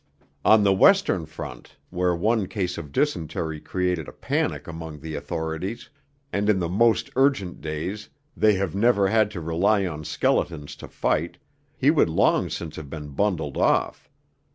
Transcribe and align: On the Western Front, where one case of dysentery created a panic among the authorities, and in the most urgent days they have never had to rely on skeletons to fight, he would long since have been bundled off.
On 0.43 0.63
the 0.63 0.73
Western 0.73 1.27
Front, 1.27 1.75
where 1.91 2.15
one 2.15 2.47
case 2.47 2.79
of 2.79 2.91
dysentery 2.91 3.59
created 3.61 4.07
a 4.07 4.11
panic 4.11 4.67
among 4.67 4.99
the 4.99 5.13
authorities, 5.13 5.91
and 6.33 6.49
in 6.49 6.57
the 6.57 6.67
most 6.67 7.11
urgent 7.15 7.61
days 7.61 8.09
they 8.35 8.53
have 8.55 8.73
never 8.73 9.09
had 9.09 9.29
to 9.29 9.39
rely 9.39 9.85
on 9.85 10.03
skeletons 10.03 10.75
to 10.77 10.87
fight, 10.87 11.37
he 11.77 11.91
would 11.91 12.09
long 12.09 12.49
since 12.49 12.77
have 12.77 12.89
been 12.89 13.09
bundled 13.09 13.57
off. 13.57 14.09